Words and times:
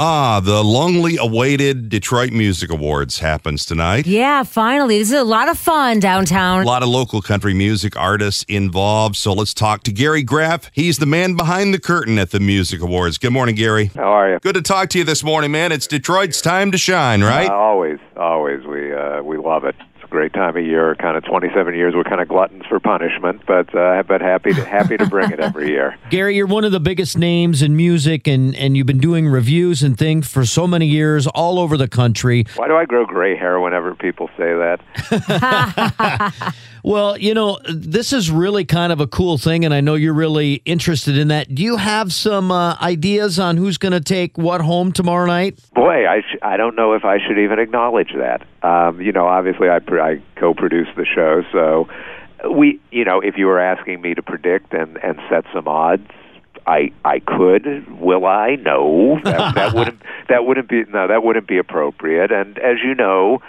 Ah, 0.00 0.38
the 0.38 0.62
longly 0.62 1.18
awaited 1.18 1.88
Detroit 1.88 2.30
Music 2.30 2.70
Awards 2.70 3.18
happens 3.18 3.66
tonight. 3.66 4.06
Yeah, 4.06 4.44
finally. 4.44 5.00
This 5.00 5.08
is 5.08 5.18
a 5.18 5.24
lot 5.24 5.48
of 5.48 5.58
fun 5.58 5.98
downtown. 5.98 6.62
A 6.62 6.66
lot 6.66 6.84
of 6.84 6.88
local 6.88 7.20
country 7.20 7.52
music 7.52 7.96
artists 7.96 8.44
involved. 8.44 9.16
So 9.16 9.32
let's 9.32 9.52
talk 9.52 9.82
to 9.82 9.92
Gary 9.92 10.22
Graff. 10.22 10.70
He's 10.72 10.98
the 10.98 11.06
man 11.06 11.34
behind 11.34 11.74
the 11.74 11.80
curtain 11.80 12.16
at 12.16 12.30
the 12.30 12.38
Music 12.38 12.80
Awards. 12.80 13.18
Good 13.18 13.32
morning, 13.32 13.56
Gary. 13.56 13.86
How 13.96 14.04
are 14.04 14.30
you? 14.30 14.38
Good 14.38 14.54
to 14.54 14.62
talk 14.62 14.88
to 14.90 14.98
you 14.98 15.04
this 15.04 15.24
morning, 15.24 15.50
man. 15.50 15.72
It's 15.72 15.88
Detroit's 15.88 16.40
time 16.40 16.70
to 16.70 16.78
shine, 16.78 17.24
right? 17.24 17.50
Uh, 17.50 17.54
always, 17.54 17.98
always. 18.16 18.64
We 18.66 18.94
uh, 18.94 19.24
we 19.24 19.36
love 19.36 19.64
it. 19.64 19.74
It's 20.08 20.14
a 20.14 20.16
great 20.16 20.32
time 20.32 20.56
of 20.56 20.64
year. 20.64 20.94
Kind 20.94 21.18
of 21.18 21.24
27 21.24 21.74
years. 21.74 21.94
We're 21.94 22.02
kind 22.02 22.22
of 22.22 22.28
gluttons 22.28 22.64
for 22.66 22.80
punishment, 22.80 23.42
but 23.46 23.74
uh, 23.74 24.02
but 24.04 24.22
happy 24.22 24.54
to 24.54 24.64
happy 24.64 24.96
to 24.96 25.04
bring 25.04 25.30
it 25.30 25.38
every 25.38 25.68
year. 25.68 25.98
Gary, 26.10 26.34
you're 26.34 26.46
one 26.46 26.64
of 26.64 26.72
the 26.72 26.80
biggest 26.80 27.18
names 27.18 27.60
in 27.60 27.76
music, 27.76 28.26
and, 28.26 28.56
and 28.56 28.74
you've 28.74 28.86
been 28.86 29.00
doing 29.00 29.28
reviews 29.28 29.82
and 29.82 29.98
things 29.98 30.26
for 30.26 30.46
so 30.46 30.66
many 30.66 30.86
years 30.86 31.26
all 31.26 31.58
over 31.58 31.76
the 31.76 31.88
country. 31.88 32.46
Why 32.56 32.68
do 32.68 32.76
I 32.76 32.86
grow 32.86 33.04
gray 33.04 33.36
hair 33.36 33.60
whenever 33.60 33.94
people 33.94 34.30
say 34.38 34.54
that? 34.54 34.80
Well, 36.88 37.18
you 37.18 37.34
know, 37.34 37.58
this 37.68 38.14
is 38.14 38.30
really 38.30 38.64
kind 38.64 38.94
of 38.94 39.00
a 39.00 39.06
cool 39.06 39.36
thing, 39.36 39.66
and 39.66 39.74
I 39.74 39.82
know 39.82 39.94
you're 39.94 40.14
really 40.14 40.62
interested 40.64 41.18
in 41.18 41.28
that. 41.28 41.54
Do 41.54 41.62
you 41.62 41.76
have 41.76 42.14
some 42.14 42.50
uh, 42.50 42.78
ideas 42.80 43.38
on 43.38 43.58
who's 43.58 43.76
going 43.76 43.92
to 43.92 44.00
take 44.00 44.38
what 44.38 44.62
home 44.62 44.92
tomorrow 44.92 45.26
night? 45.26 45.60
Boy, 45.74 46.08
I 46.08 46.22
sh- 46.22 46.38
I 46.40 46.56
don't 46.56 46.76
know 46.76 46.94
if 46.94 47.04
I 47.04 47.18
should 47.18 47.38
even 47.38 47.58
acknowledge 47.58 48.14
that. 48.16 48.46
Um, 48.62 49.02
you 49.02 49.12
know, 49.12 49.26
obviously 49.26 49.68
I 49.68 49.80
pr- 49.80 50.00
I 50.00 50.22
co-produce 50.36 50.88
the 50.96 51.04
show, 51.04 51.42
so 51.52 51.90
we 52.50 52.80
you 52.90 53.04
know 53.04 53.20
if 53.20 53.36
you 53.36 53.48
were 53.48 53.60
asking 53.60 54.00
me 54.00 54.14
to 54.14 54.22
predict 54.22 54.72
and 54.72 54.96
and 54.96 55.18
set 55.28 55.44
some 55.52 55.68
odds. 55.68 56.08
I 56.66 56.92
I 57.04 57.18
could. 57.18 58.00
Will 58.00 58.24
I? 58.24 58.54
No. 58.54 59.20
That, 59.24 59.54
that 59.54 59.74
wouldn't 59.74 60.00
that 60.30 60.46
wouldn't 60.46 60.70
be 60.70 60.84
no. 60.84 61.06
That 61.06 61.22
wouldn't 61.22 61.48
be 61.48 61.58
appropriate. 61.58 62.32
And 62.32 62.58
as 62.58 62.78
you 62.82 62.94
know, 62.94 63.42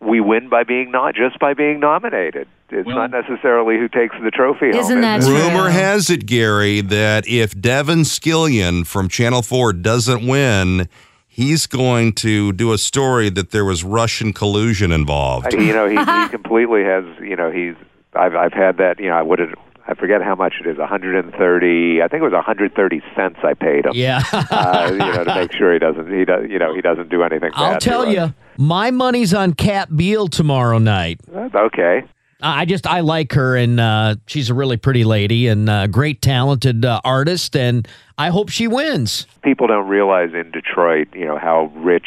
we 0.00 0.20
win 0.20 0.48
by 0.48 0.64
being 0.64 0.90
not 0.90 1.14
just 1.14 1.38
by 1.38 1.54
being 1.54 1.80
nominated. 1.80 2.46
It's 2.70 2.88
not 2.88 3.10
necessarily 3.10 3.78
who 3.78 3.88
takes 3.88 4.14
the 4.22 4.30
trophy 4.30 4.70
home. 4.70 4.80
Isn't 4.80 4.98
is 4.98 5.02
that 5.02 5.20
it? 5.22 5.26
true? 5.26 5.48
Rumor 5.48 5.70
has 5.70 6.10
it, 6.10 6.26
Gary, 6.26 6.82
that 6.82 7.26
if 7.26 7.58
Devin 7.58 8.00
Scillian 8.00 8.86
from 8.86 9.08
Channel 9.08 9.40
4 9.40 9.72
doesn't 9.72 10.26
win, 10.26 10.86
he's 11.26 11.66
going 11.66 12.12
to 12.14 12.52
do 12.52 12.72
a 12.72 12.78
story 12.78 13.30
that 13.30 13.52
there 13.52 13.64
was 13.64 13.84
Russian 13.84 14.32
collusion 14.34 14.92
involved. 14.92 15.54
you 15.54 15.72
know, 15.72 15.88
he, 15.88 15.96
he 15.96 16.28
completely 16.30 16.84
has. 16.84 17.04
You 17.20 17.36
know, 17.36 17.50
he's. 17.50 17.74
I've 18.14 18.34
I've 18.34 18.52
had 18.52 18.76
that. 18.78 18.98
You 19.00 19.08
know, 19.08 19.16
I 19.16 19.22
would 19.22 19.38
have. 19.38 19.54
I 19.86 19.94
forget 19.94 20.20
how 20.22 20.34
much 20.34 20.54
it 20.60 20.66
is. 20.66 20.76
130. 20.76 22.02
I 22.02 22.08
think 22.08 22.20
it 22.20 22.24
was 22.24 22.32
130 22.34 23.02
cents 23.16 23.38
I 23.42 23.54
paid 23.54 23.86
him. 23.86 23.92
Yeah. 23.94 24.22
uh, 24.32 24.88
you 24.92 24.98
know, 24.98 25.24
to 25.24 25.34
make 25.34 25.52
sure 25.52 25.72
he 25.72 25.78
doesn't. 25.78 26.12
He 26.12 26.26
does. 26.26 26.44
You 26.50 26.58
know, 26.58 26.74
he 26.74 26.82
doesn't 26.82 27.08
do 27.08 27.22
anything. 27.22 27.50
I'll 27.54 27.72
bad 27.72 27.80
to 27.80 27.88
tell 27.88 28.02
us. 28.02 28.32
My 28.58 28.90
money's 28.90 29.32
on 29.32 29.54
Kat 29.54 29.96
Beal 29.96 30.28
tomorrow 30.28 30.78
night. 30.78 31.20
Okay. 31.32 32.02
I 32.40 32.66
just 32.66 32.86
I 32.86 33.00
like 33.00 33.32
her, 33.32 33.56
and 33.56 33.80
uh, 33.80 34.16
she's 34.26 34.50
a 34.50 34.54
really 34.54 34.76
pretty 34.76 35.02
lady 35.04 35.48
and 35.48 35.68
uh, 35.68 35.86
great, 35.88 36.22
talented 36.22 36.84
uh, 36.84 37.00
artist, 37.02 37.56
and 37.56 37.88
I 38.16 38.28
hope 38.28 38.48
she 38.48 38.68
wins. 38.68 39.26
People 39.42 39.66
don't 39.66 39.88
realize 39.88 40.34
in 40.34 40.50
Detroit, 40.52 41.08
you 41.14 41.24
know, 41.24 41.36
how 41.38 41.72
rich 41.76 42.06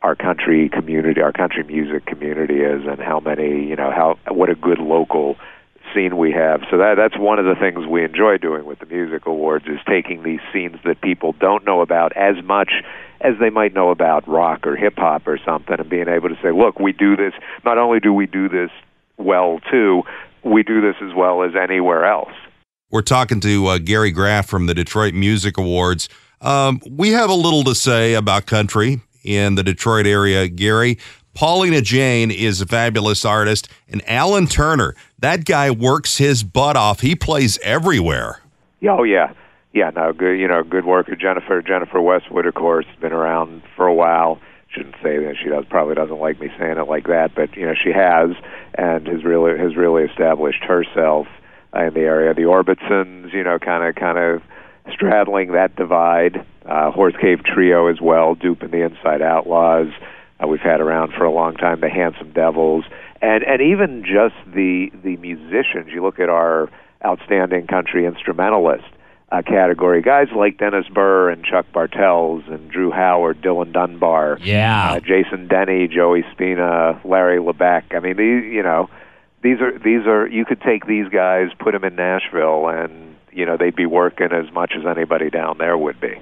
our 0.00 0.16
country 0.16 0.68
community, 0.68 1.20
our 1.20 1.32
country 1.32 1.62
music 1.62 2.04
community 2.06 2.62
is, 2.62 2.82
and 2.84 3.00
how 3.00 3.20
many, 3.20 3.64
you 3.68 3.76
know, 3.76 3.92
how 3.92 4.18
what 4.28 4.50
a 4.50 4.56
good 4.56 4.78
local 4.78 5.36
scene 5.94 6.16
we 6.16 6.32
have. 6.32 6.62
So 6.70 6.78
that 6.78 6.94
that's 6.96 7.18
one 7.18 7.38
of 7.38 7.44
the 7.44 7.54
things 7.54 7.86
we 7.86 8.04
enjoy 8.04 8.38
doing 8.38 8.64
with 8.64 8.80
the 8.80 8.86
music 8.86 9.26
awards 9.26 9.66
is 9.66 9.78
taking 9.88 10.22
these 10.22 10.40
scenes 10.52 10.76
that 10.84 11.00
people 11.00 11.34
don't 11.38 11.64
know 11.64 11.80
about 11.80 12.16
as 12.16 12.42
much 12.44 12.72
as 13.20 13.34
they 13.40 13.50
might 13.50 13.72
know 13.72 13.90
about 13.90 14.28
rock 14.28 14.66
or 14.66 14.76
hip 14.76 14.94
hop 14.96 15.26
or 15.26 15.38
something 15.44 15.76
and 15.78 15.88
being 15.88 16.08
able 16.08 16.28
to 16.28 16.36
say, 16.42 16.50
look, 16.50 16.78
we 16.78 16.92
do 16.92 17.16
this 17.16 17.32
not 17.64 17.78
only 17.78 18.00
do 18.00 18.12
we 18.12 18.26
do 18.26 18.48
this 18.48 18.70
well 19.16 19.60
too, 19.70 20.02
we 20.42 20.62
do 20.62 20.80
this 20.80 20.96
as 21.00 21.14
well 21.14 21.42
as 21.42 21.52
anywhere 21.54 22.04
else. 22.04 22.32
We're 22.90 23.02
talking 23.02 23.40
to 23.40 23.66
uh, 23.66 23.78
Gary 23.78 24.10
Graff 24.10 24.46
from 24.46 24.66
the 24.66 24.74
Detroit 24.74 25.14
Music 25.14 25.56
Awards. 25.56 26.08
Um, 26.40 26.80
we 26.90 27.10
have 27.10 27.30
a 27.30 27.34
little 27.34 27.64
to 27.64 27.74
say 27.74 28.14
about 28.14 28.46
country 28.46 29.00
in 29.24 29.54
the 29.54 29.62
Detroit 29.62 30.06
area, 30.06 30.48
Gary. 30.48 30.98
Paulina 31.34 31.80
Jane 31.80 32.30
is 32.30 32.60
a 32.60 32.66
fabulous 32.66 33.24
artist, 33.24 33.68
and 33.88 34.02
Alan 34.08 34.46
Turner, 34.46 34.94
that 35.18 35.44
guy 35.44 35.70
works 35.70 36.18
his 36.18 36.42
butt 36.42 36.76
off. 36.76 37.00
He 37.00 37.14
plays 37.16 37.58
everywhere. 37.62 38.40
Oh 38.88 39.02
yeah, 39.02 39.32
yeah. 39.72 39.90
No, 39.90 40.12
good. 40.12 40.38
You 40.38 40.48
know, 40.48 40.62
good 40.62 40.84
worker. 40.84 41.16
Jennifer 41.16 41.60
Jennifer 41.62 42.00
Westwood, 42.00 42.46
of 42.46 42.54
course, 42.54 42.86
been 43.00 43.12
around 43.12 43.62
for 43.76 43.86
a 43.86 43.94
while. 43.94 44.40
Shouldn't 44.68 44.96
say 45.02 45.18
that 45.18 45.36
she 45.42 45.48
does. 45.48 45.64
Probably 45.68 45.94
doesn't 45.94 46.18
like 46.18 46.40
me 46.40 46.50
saying 46.58 46.78
it 46.78 46.88
like 46.88 47.06
that, 47.06 47.34
but 47.34 47.56
you 47.56 47.66
know, 47.66 47.74
she 47.74 47.92
has 47.92 48.30
and 48.74 49.06
has 49.06 49.24
really 49.24 49.58
has 49.58 49.76
really 49.76 50.04
established 50.04 50.62
herself 50.64 51.26
in 51.74 51.94
the 51.94 52.00
area. 52.00 52.34
The 52.34 52.42
Orbitsons, 52.42 53.32
you 53.32 53.42
know, 53.42 53.58
kind 53.58 53.84
of 53.84 53.94
kind 53.94 54.18
of 54.18 54.42
straddling 54.92 55.52
that 55.52 55.74
divide. 55.76 56.44
Uh, 56.66 56.90
Horse 56.90 57.14
Cave 57.20 57.42
Trio 57.44 57.88
as 57.88 58.00
well. 58.00 58.34
Dupe 58.34 58.62
and 58.62 58.72
the 58.72 58.82
Inside 58.82 59.22
Outlaws. 59.22 59.88
Uh, 60.42 60.46
we've 60.48 60.60
had 60.60 60.80
around 60.80 61.12
for 61.12 61.24
a 61.24 61.30
long 61.30 61.54
time. 61.54 61.80
The 61.80 61.88
Handsome 61.88 62.32
Devils, 62.32 62.84
and 63.22 63.44
and 63.44 63.62
even 63.62 64.02
just 64.04 64.34
the 64.52 64.90
the 65.02 65.16
musicians. 65.18 65.90
You 65.92 66.02
look 66.02 66.18
at 66.18 66.28
our 66.28 66.68
outstanding 67.04 67.66
country 67.66 68.04
instrumentalist 68.06 68.84
uh, 69.30 69.42
category. 69.42 70.02
Guys 70.02 70.28
like 70.34 70.58
Dennis 70.58 70.86
Burr 70.88 71.30
and 71.30 71.44
Chuck 71.44 71.66
Bartels 71.72 72.42
and 72.48 72.70
Drew 72.70 72.90
Howard, 72.90 73.40
Dylan 73.42 73.72
Dunbar, 73.72 74.38
Yeah. 74.42 74.92
uh, 74.94 75.00
Jason 75.00 75.46
Denny, 75.48 75.86
Joey 75.88 76.24
Spina, 76.32 77.00
Larry 77.04 77.38
LeBeck. 77.38 77.94
I 77.94 78.00
mean, 78.00 78.16
these 78.16 78.44
you 78.52 78.62
know, 78.62 78.88
these 79.42 79.60
are 79.60 79.78
these 79.78 80.06
are 80.06 80.26
you 80.26 80.44
could 80.44 80.60
take 80.62 80.86
these 80.86 81.08
guys, 81.08 81.48
put 81.58 81.72
them 81.72 81.84
in 81.84 81.94
Nashville, 81.94 82.68
and 82.68 83.14
you 83.32 83.46
know 83.46 83.56
they'd 83.56 83.76
be 83.76 83.86
working 83.86 84.32
as 84.32 84.50
much 84.52 84.72
as 84.76 84.84
anybody 84.86 85.30
down 85.30 85.58
there 85.58 85.76
would 85.78 86.00
be. 86.00 86.14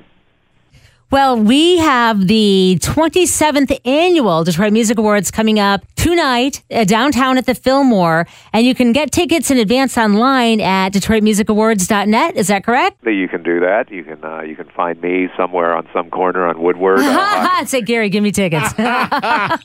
Well, 1.12 1.38
we 1.38 1.76
have 1.76 2.26
the 2.26 2.78
27th 2.80 3.78
annual 3.86 4.44
Detroit 4.44 4.72
Music 4.72 4.96
Awards 4.96 5.30
coming 5.30 5.60
up 5.60 5.82
tonight 5.94 6.62
uh, 6.70 6.84
downtown 6.84 7.36
at 7.36 7.44
the 7.44 7.54
Fillmore, 7.54 8.26
and 8.54 8.64
you 8.64 8.74
can 8.74 8.92
get 8.92 9.12
tickets 9.12 9.50
in 9.50 9.58
advance 9.58 9.98
online 9.98 10.62
at 10.62 10.94
DetroitMusicAwards.net. 10.94 12.38
Is 12.38 12.46
that 12.48 12.64
correct? 12.64 13.06
You 13.06 13.28
can 13.28 13.42
do 13.42 13.60
that. 13.60 13.90
You 13.90 14.04
can 14.04 14.24
uh, 14.24 14.40
you 14.40 14.56
can 14.56 14.70
find 14.70 14.98
me 15.02 15.28
somewhere 15.36 15.76
on 15.76 15.86
some 15.92 16.08
corner 16.08 16.46
on 16.48 16.58
Woodward. 16.62 17.00
uh, 17.00 17.62
Say, 17.66 17.82
Gary, 17.82 18.08
give 18.08 18.22
me 18.22 18.32
tickets. 18.32 18.72
uh, 18.78 19.58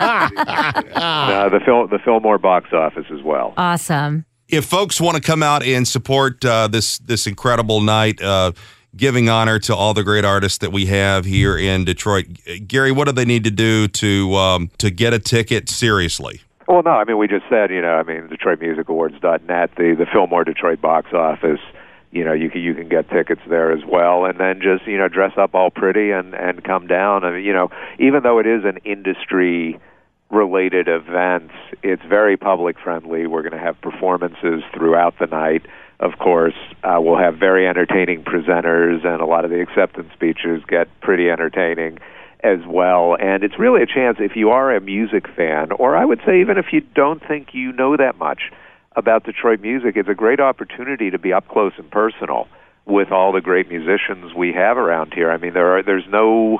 the 1.48 1.62
Phil, 1.66 1.88
the 1.88 2.00
Fillmore 2.04 2.40
box 2.40 2.74
office 2.74 3.06
as 3.10 3.24
well. 3.24 3.54
awesome. 3.56 4.26
If 4.50 4.66
folks 4.66 5.00
want 5.00 5.16
to 5.16 5.22
come 5.22 5.44
out 5.44 5.64
and 5.64 5.88
support 5.88 6.44
uh, 6.44 6.68
this 6.68 6.98
this 6.98 7.26
incredible 7.26 7.80
night, 7.80 8.22
uh, 8.22 8.52
giving 8.96 9.30
honor 9.30 9.60
to 9.60 9.76
all 9.76 9.94
the 9.94 10.04
great 10.04 10.26
artists 10.26 10.58
that 10.60 10.72
we 10.72 10.86
have 10.88 11.26
here 11.26 11.58
in 11.58 11.86
Detroit, 11.86 12.26
Gary, 12.68 12.92
what 12.92 13.06
do 13.06 13.12
they 13.12 13.26
need 13.26 13.44
to 13.44 13.52
do 13.52 13.88
to 13.88 14.36
um, 14.36 14.72
to 14.78 14.90
get 14.90 15.14
a 15.14 15.20
ticket 15.20 15.70
seriously? 15.70 16.42
Well, 16.68 16.84
no, 16.84 16.92
I 16.92 17.06
mean 17.06 17.18
we 17.18 17.28
just 17.28 17.46
said, 17.50 17.72
you 17.72 17.82
know, 17.82 17.96
I 17.96 18.04
mean 18.04 18.28
DetroitMusicAwards.net, 18.30 19.72
the 19.76 19.96
the 19.98 20.06
Fillmore 20.12 20.44
Detroit 20.44 20.82
box 20.82 21.14
office. 21.14 21.62
You 22.12 22.24
know, 22.24 22.34
you 22.34 22.50
can 22.50 22.62
you 22.62 22.74
can 22.74 22.88
get 22.88 23.10
tickets 23.10 23.42
there 23.48 23.72
as 23.72 23.84
well, 23.86 24.26
and 24.26 24.40
then 24.40 24.62
just 24.62 24.88
you 24.88 24.98
know 24.98 25.08
dress 25.08 25.34
up 25.38 25.56
all 25.56 25.70
pretty 25.70 26.12
and 26.12 26.34
and 26.34 26.64
come 26.64 26.88
down. 26.88 27.24
I 27.24 27.32
mean, 27.32 27.46
you 27.46 27.54
know, 27.54 27.70
even 28.00 28.24
though 28.24 28.40
it 28.40 28.48
is 28.48 28.64
an 28.64 28.78
industry 28.86 29.80
related 30.30 30.88
event, 30.88 31.52
it's 31.84 32.04
very 32.04 32.38
public 32.38 32.78
friendly. 32.80 33.28
We're 33.28 33.44
going 33.44 33.54
to 33.54 33.60
have 33.60 33.80
performances 33.82 34.64
throughout 34.74 35.20
the 35.20 35.28
night. 35.28 35.66
Of 36.00 36.20
course, 36.20 36.54
uh, 36.84 36.98
we'll 37.00 37.18
have 37.18 37.38
very 37.38 37.68
entertaining 37.68 38.24
presenters, 38.24 39.04
and 39.04 39.20
a 39.20 39.26
lot 39.26 39.46
of 39.46 39.52
the 39.52 39.62
acceptance 39.62 40.14
speeches 40.14 40.62
get 40.68 40.88
pretty 41.02 41.30
entertaining 41.30 41.98
as 42.44 42.60
well. 42.68 43.18
And 43.20 43.44
it's 43.44 43.58
really 43.58 43.82
a 43.82 43.88
chance 43.88 44.18
if 44.20 44.36
you 44.36 44.52
are 44.52 44.76
a 44.76 44.80
music 44.80 45.28
fan, 45.36 45.72
or 45.72 45.96
I 45.96 46.06
would 46.06 46.22
say 46.24 46.40
even 46.42 46.58
if 46.58 46.68
you 46.72 46.82
don't 46.82 47.26
think 47.28 47.54
you 47.54 47.72
know 47.72 47.98
that 47.98 48.18
much 48.20 48.52
about 48.96 49.24
Detroit 49.24 49.60
music, 49.60 49.96
it's 49.96 50.10
a 50.10 50.14
great 50.14 50.40
opportunity 50.40 51.10
to 51.10 51.18
be 51.18 51.34
up 51.34 51.48
close 51.48 51.74
and 51.78 51.90
personal 51.90 52.48
with 52.86 53.12
all 53.12 53.32
the 53.32 53.42
great 53.42 53.68
musicians 53.68 54.34
we 54.36 54.54
have 54.54 54.78
around 54.78 55.14
here. 55.14 55.32
I 55.32 55.38
mean, 55.38 55.54
there 55.54 55.78
are 55.78 55.84
there's 55.84 56.08
no 56.10 56.60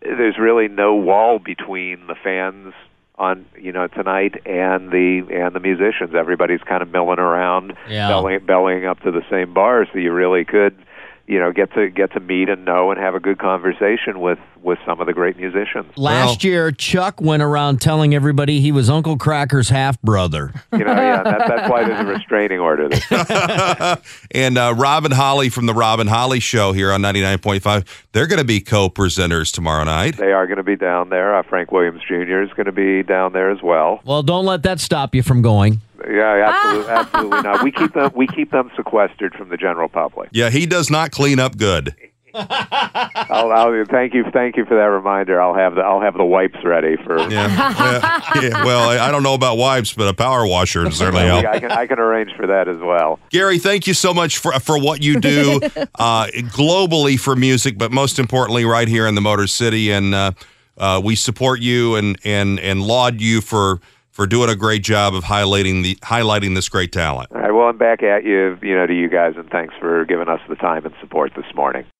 there's 0.00 0.38
really 0.38 0.68
no 0.68 0.94
wall 0.94 1.38
between 1.38 2.06
the 2.06 2.14
fans 2.14 2.72
on 3.20 3.44
you 3.56 3.70
know 3.70 3.86
tonight 3.86 4.34
and 4.46 4.90
the 4.90 5.22
and 5.30 5.54
the 5.54 5.60
musicians. 5.60 6.14
Everybody's 6.14 6.62
kind 6.62 6.82
of 6.82 6.90
milling 6.90 7.18
around, 7.20 7.74
Yeah. 7.88 8.08
bellying, 8.08 8.44
bellying 8.46 8.86
up 8.86 8.98
to 9.02 9.12
the 9.12 9.22
same 9.30 9.52
bar, 9.52 9.86
so 9.92 9.98
you 9.98 10.10
really 10.12 10.44
could 10.44 10.74
you 11.30 11.38
know 11.38 11.52
get 11.52 11.72
to 11.74 11.88
get 11.88 12.12
to 12.12 12.20
meet 12.20 12.48
and 12.48 12.64
know 12.64 12.90
and 12.90 13.00
have 13.00 13.14
a 13.14 13.20
good 13.20 13.38
conversation 13.38 14.20
with 14.20 14.38
with 14.62 14.78
some 14.84 15.00
of 15.00 15.06
the 15.06 15.12
great 15.12 15.36
musicians. 15.38 15.86
Last 15.96 16.44
year, 16.44 16.70
Chuck 16.70 17.20
went 17.20 17.42
around 17.42 17.80
telling 17.80 18.14
everybody 18.14 18.60
he 18.60 18.72
was 18.72 18.90
Uncle 18.90 19.16
Kracker's 19.16 19.70
half 19.70 20.00
brother. 20.02 20.52
You 20.72 20.80
know, 20.80 20.92
yeah, 20.92 21.22
that, 21.22 21.48
that's 21.48 21.70
why 21.70 21.84
there's 21.84 22.00
a 22.00 22.10
restraining 22.10 22.58
order. 22.58 22.88
This 22.88 23.06
And 24.32 24.58
uh, 24.58 24.74
Robin 24.76 25.12
Holly 25.12 25.48
from 25.48 25.64
the 25.66 25.72
Robin 25.72 26.06
Holly 26.06 26.40
Show 26.40 26.72
here 26.72 26.92
on 26.92 27.00
99.5, 27.00 27.86
they're 28.12 28.26
going 28.26 28.38
to 28.38 28.44
be 28.44 28.60
co-presenters 28.60 29.50
tomorrow 29.52 29.84
night. 29.84 30.18
they 30.18 30.32
are 30.32 30.46
going 30.46 30.58
to 30.58 30.62
be 30.62 30.76
down 30.76 31.08
there. 31.08 31.34
Uh, 31.34 31.42
Frank 31.42 31.72
Williams 31.72 32.02
Jr. 32.06 32.42
is 32.42 32.50
going 32.50 32.66
to 32.66 32.72
be 32.72 33.02
down 33.02 33.32
there 33.32 33.50
as 33.50 33.62
well. 33.62 34.00
Well, 34.04 34.22
don't 34.22 34.44
let 34.44 34.62
that 34.64 34.78
stop 34.80 35.14
you 35.14 35.22
from 35.22 35.40
going. 35.40 35.80
Yeah, 36.08 36.48
absolutely, 36.48 36.92
absolutely 36.92 37.42
not. 37.42 37.64
We 37.64 37.72
keep 37.72 37.92
them 37.94 38.10
we 38.14 38.26
keep 38.26 38.50
them 38.50 38.70
sequestered 38.76 39.34
from 39.34 39.48
the 39.48 39.56
general 39.56 39.88
public. 39.88 40.30
Yeah, 40.32 40.50
he 40.50 40.66
does 40.66 40.90
not 40.90 41.10
clean 41.10 41.38
up 41.38 41.56
good. 41.56 41.94
I'll, 42.34 43.50
I'll 43.50 43.84
thank 43.86 44.14
you, 44.14 44.24
thank 44.32 44.56
you 44.56 44.64
for 44.64 44.76
that 44.76 44.84
reminder. 44.84 45.40
I'll 45.40 45.54
have 45.54 45.74
the 45.74 45.80
I'll 45.80 46.00
have 46.00 46.14
the 46.14 46.24
wipes 46.24 46.58
ready 46.64 46.96
for. 46.96 47.18
Yeah. 47.18 47.28
yeah. 47.28 48.40
Yeah. 48.40 48.64
Well, 48.64 48.88
I, 48.88 49.08
I 49.08 49.10
don't 49.10 49.24
know 49.24 49.34
about 49.34 49.56
wipes, 49.56 49.92
but 49.92 50.08
a 50.08 50.14
power 50.14 50.46
washer 50.46 50.84
would 50.84 50.94
certainly 50.94 51.26
help. 51.26 51.44
I 51.44 51.58
can 51.58 51.72
I 51.72 51.86
can 51.86 51.98
arrange 51.98 52.32
for 52.36 52.46
that 52.46 52.68
as 52.68 52.78
well. 52.78 53.18
Gary, 53.30 53.58
thank 53.58 53.86
you 53.86 53.94
so 53.94 54.14
much 54.14 54.38
for 54.38 54.52
for 54.60 54.78
what 54.78 55.02
you 55.02 55.20
do 55.20 55.60
uh, 55.96 56.26
globally 56.52 57.18
for 57.18 57.34
music, 57.34 57.76
but 57.76 57.90
most 57.90 58.18
importantly, 58.18 58.64
right 58.64 58.86
here 58.86 59.06
in 59.06 59.16
the 59.16 59.20
Motor 59.20 59.48
City, 59.48 59.90
and 59.90 60.14
uh, 60.14 60.32
uh, 60.78 61.00
we 61.02 61.16
support 61.16 61.60
you 61.60 61.96
and 61.96 62.18
and 62.24 62.60
and 62.60 62.82
laud 62.82 63.20
you 63.20 63.40
for 63.40 63.80
for 64.20 64.26
doing 64.26 64.50
a 64.50 64.54
great 64.54 64.82
job 64.82 65.14
of 65.14 65.24
highlighting 65.24 65.82
the 65.82 65.94
highlighting 66.02 66.54
this 66.54 66.68
great 66.68 66.92
talent. 66.92 67.32
All 67.32 67.40
right. 67.40 67.52
Well, 67.52 67.68
I'm 67.68 67.78
back 67.78 68.02
at 68.02 68.22
you. 68.22 68.58
You 68.60 68.76
know, 68.76 68.86
to 68.86 68.92
you 68.92 69.08
guys, 69.08 69.32
and 69.38 69.48
thanks 69.48 69.72
for 69.80 70.04
giving 70.04 70.28
us 70.28 70.40
the 70.46 70.56
time 70.56 70.84
and 70.84 70.94
support 71.00 71.32
this 71.34 71.46
morning. 71.54 71.86